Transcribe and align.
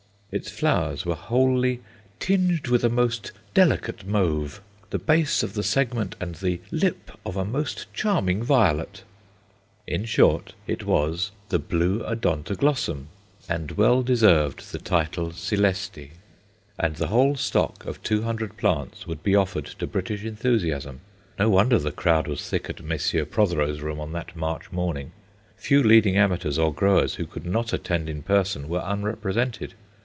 Its 0.33 0.49
flowers 0.49 1.05
were 1.05 1.13
wholly 1.13 1.81
"tinged 2.17 2.69
with 2.69 2.85
a 2.85 2.89
most 2.89 3.33
delicate 3.53 4.07
mauve, 4.07 4.61
the 4.89 4.97
base 4.97 5.43
of 5.43 5.55
the 5.55 5.61
segment 5.63 6.15
and 6.21 6.35
the 6.35 6.61
lip 6.71 7.11
of 7.25 7.35
a 7.35 7.43
most 7.43 7.93
charming 7.93 8.41
violet" 8.41 9.03
in 9.85 10.05
short, 10.05 10.53
it 10.67 10.85
was 10.85 11.31
"the 11.49 11.59
blue 11.59 11.99
Odontoglossum" 12.05 13.07
and 13.49 13.71
well 13.71 14.01
deserved 14.01 14.71
the 14.71 14.77
title 14.79 15.31
coeleste. 15.33 16.11
And 16.79 16.95
the 16.95 17.07
whole 17.07 17.35
stock 17.35 17.85
of 17.85 18.01
two 18.01 18.21
hundred 18.21 18.55
plants 18.55 19.05
would 19.05 19.23
be 19.23 19.35
offered 19.35 19.65
to 19.65 19.85
British 19.85 20.23
enthusiasm. 20.23 21.01
No 21.37 21.49
wonder 21.49 21.77
the 21.77 21.91
crowd 21.91 22.27
was 22.29 22.49
thick 22.49 22.69
at 22.69 22.81
Messrs. 22.81 23.25
Protheroe's 23.29 23.81
room 23.81 23.99
on 23.99 24.13
that 24.13 24.33
March 24.33 24.71
morning. 24.71 25.11
Few 25.57 25.83
leading 25.83 26.15
amateurs 26.15 26.57
or 26.57 26.73
growers 26.73 27.15
who 27.15 27.25
could 27.25 27.45
not 27.45 27.73
attend 27.73 28.07
in 28.07 28.21
person 28.23 28.69
were 28.69 28.79
unrepresented. 28.85 29.73